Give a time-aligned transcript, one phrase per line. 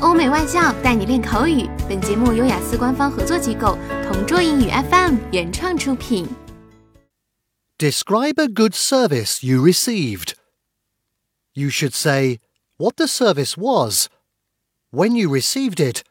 [0.00, 1.68] 欧美外教带你练口语。
[1.88, 6.26] 本节目由雅思官方合作机构同桌英语 FM 原创出品。
[7.78, 10.34] Describe a good service you received.
[11.52, 12.38] You should say
[12.76, 14.08] what the service was,
[14.90, 16.02] when you received it,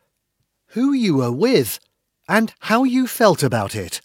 [0.76, 1.80] who you were with,
[2.28, 4.02] and how you felt about it.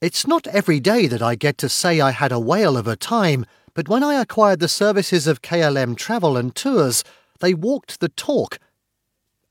[0.00, 2.96] It's not every day that I get to say I had a whale of a
[2.96, 7.02] time, but when I acquired the services of KLM Travel and Tours,
[7.40, 8.58] they walked the talk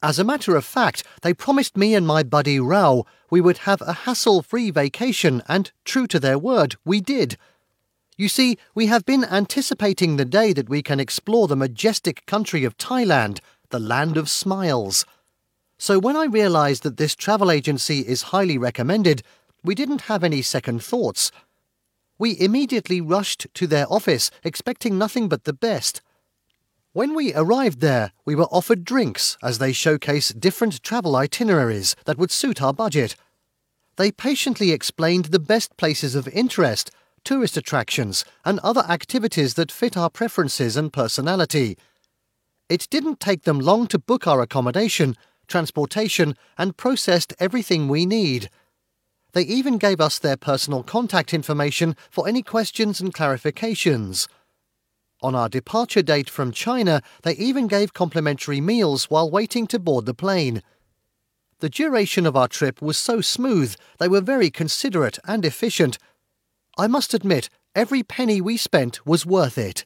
[0.03, 3.81] as a matter of fact, they promised me and my buddy Rhow we would have
[3.81, 7.37] a hassle free vacation, and true to their word, we did.
[8.17, 12.63] You see, we have been anticipating the day that we can explore the majestic country
[12.63, 15.05] of Thailand, the land of smiles.
[15.79, 19.23] So when I realized that this travel agency is highly recommended,
[19.63, 21.31] we didn't have any second thoughts.
[22.19, 26.01] We immediately rushed to their office, expecting nothing but the best.
[26.95, 32.19] When we arrived there, we were offered drinks as they showcase different travel itineraries that
[32.19, 33.15] would suit our budget.
[33.95, 36.91] They patiently explained the best places of interest,
[37.23, 41.79] tourist attractions, and other activities that fit our preferences and personality.
[42.69, 45.15] It didn't take them long to book our accommodation,
[45.47, 48.51] transportation, and processed everything we need.
[49.31, 54.27] They even gave us their personal contact information for any questions and clarifications.
[55.22, 60.06] On our departure date from China, they even gave complimentary meals while waiting to board
[60.06, 60.62] the plane.
[61.60, 65.98] The duration of our trip was so smooth, they were very considerate and efficient.
[66.76, 69.84] I must admit, every penny we spent was worth it.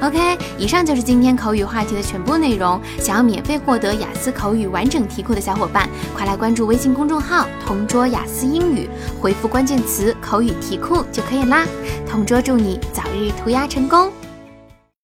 [0.00, 2.80] OK，以上就是今天口语话题的全部内容。
[2.98, 8.88] 想要免费获得雅思口语完整题库的小伙伴，快来关注微信公众号“同桌雅思英语”，
[9.20, 11.66] 回复关键词“口语题库”就可以啦。
[12.08, 14.10] 同桌祝你早日涂鸦成功！